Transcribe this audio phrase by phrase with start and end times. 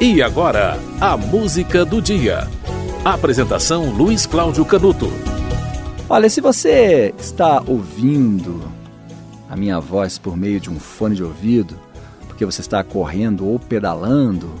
[0.00, 2.46] E agora, a música do dia.
[3.04, 5.08] Apresentação Luiz Cláudio Canuto.
[6.08, 8.62] Olha, se você está ouvindo
[9.50, 11.74] a minha voz por meio de um fone de ouvido,
[12.28, 14.54] porque você está correndo ou pedalando,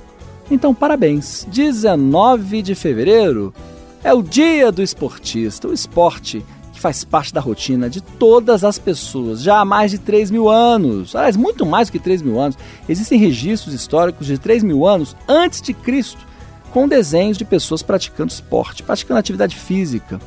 [0.50, 1.46] então parabéns.
[1.52, 3.54] 19 de fevereiro
[4.02, 5.68] é o dia do esportista.
[5.68, 6.44] O esporte
[6.78, 10.48] que faz parte da rotina de todas as pessoas já há mais de 3 mil
[10.48, 11.16] anos.
[11.16, 12.56] Aliás, muito mais do que 3 mil anos.
[12.88, 16.24] Existem registros históricos de 3 mil anos antes de Cristo,
[16.70, 20.20] com desenhos de pessoas praticando esporte, praticando atividade física.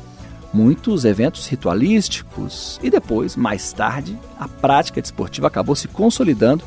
[0.52, 6.62] Muitos eventos ritualísticos e depois, mais tarde, a prática desportiva acabou se consolidando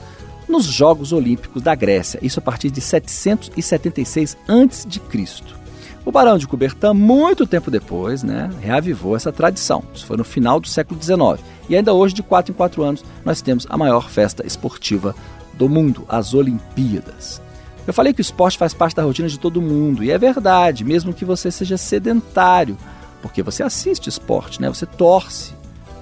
[0.50, 5.65] nos Jogos Olímpicos da Grécia, isso a partir de 776 a.C.
[6.06, 9.84] O Barão de Coubertin, muito tempo depois, né, reavivou essa tradição.
[9.92, 11.44] Isso foi no final do século XIX.
[11.68, 15.16] E ainda hoje, de 4 em 4 anos, nós temos a maior festa esportiva
[15.56, 17.42] do mundo, as Olimpíadas.
[17.88, 20.84] Eu falei que o esporte faz parte da rotina de todo mundo, e é verdade,
[20.84, 22.78] mesmo que você seja sedentário,
[23.20, 24.70] porque você assiste esporte, né?
[24.70, 25.54] Você torce,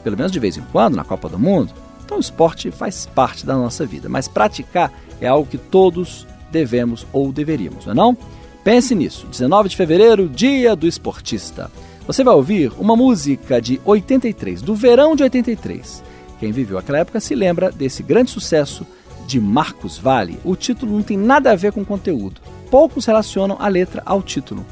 [0.03, 1.73] pelo menos de vez em quando, na Copa do Mundo.
[2.03, 7.07] Então o esporte faz parte da nossa vida, mas praticar é algo que todos devemos
[7.13, 8.17] ou deveríamos, não é não?
[8.63, 9.27] Pense nisso.
[9.27, 11.69] 19 de fevereiro, Dia do Esportista.
[12.07, 16.03] Você vai ouvir uma música de 83, do verão de 83.
[16.39, 18.85] Quem viveu aquela época se lembra desse grande sucesso
[19.27, 20.39] de Marcos Vale.
[20.43, 22.41] O título não tem nada a ver com o conteúdo.
[22.71, 24.65] Poucos relacionam a letra ao título,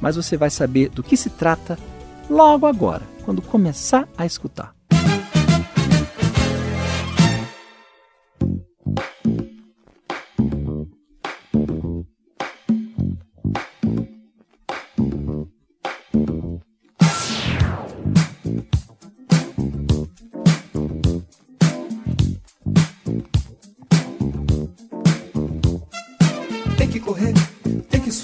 [0.00, 1.78] mas você vai saber do que se trata
[2.28, 4.73] logo agora, quando começar a escutar.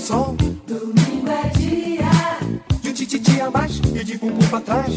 [0.00, 0.34] Sol.
[0.66, 2.10] domingo é dia.
[2.80, 4.96] De um tititi a mais e de bumbum pra trás.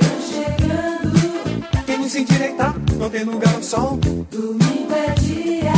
[2.11, 3.97] se endireitar, não tem lugar ao sol.
[4.29, 5.71] domingo é dia.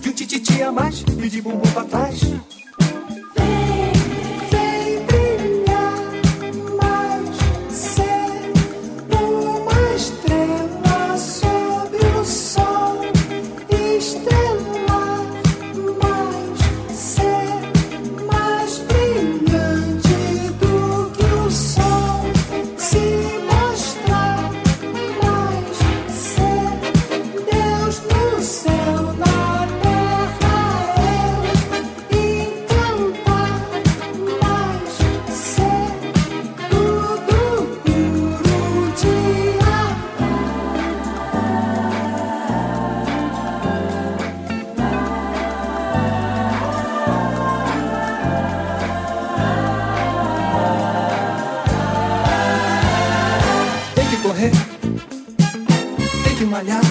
[0.00, 2.20] De um tititi a mais e de bumbum pra trás.
[56.50, 56.82] Malhar.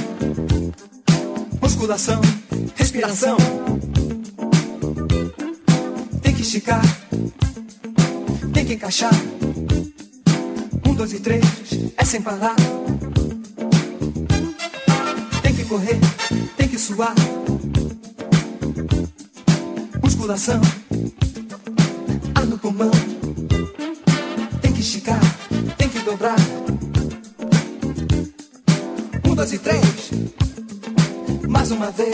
[1.61, 2.21] Musculação,
[2.75, 3.35] respiração.
[6.21, 6.81] Tem que esticar,
[8.53, 9.13] tem que encaixar.
[10.87, 11.43] Um, dois e três,
[11.97, 12.55] é sem parar.
[15.43, 15.99] Tem que correr,
[16.55, 17.13] tem que suar.
[20.01, 20.61] Musculação,
[22.33, 22.91] ar no pulmão.
[24.61, 25.19] Tem que esticar,
[25.77, 26.37] tem que dobrar.
[29.39, 30.11] Dois e três,
[31.47, 32.13] mais uma vez.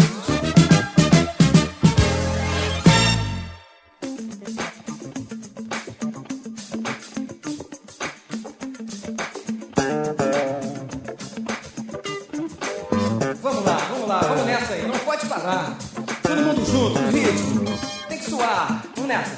[13.41, 15.75] Vamos lá, vamos lá, vamos nessa aí, não pode parar.
[16.21, 17.65] Todo mundo junto, ritmo.
[18.07, 19.35] Tem que suar, vamos nessa.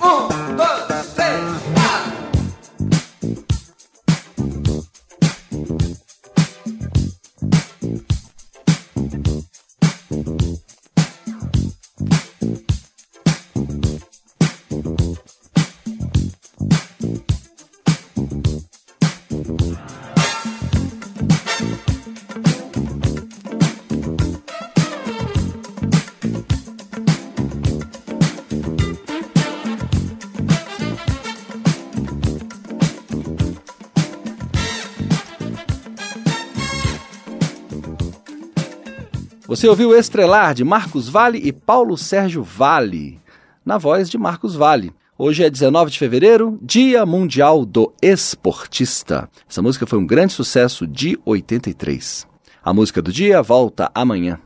[0.00, 0.37] Um,
[39.48, 43.18] Você ouviu Estrelar de Marcos Vale e Paulo Sérgio Vale,
[43.64, 44.92] na voz de Marcos Vale.
[45.16, 49.26] Hoje é 19 de fevereiro, Dia Mundial do Esportista.
[49.48, 52.28] Essa música foi um grande sucesso de 83.
[52.62, 54.38] A música do dia volta amanhã.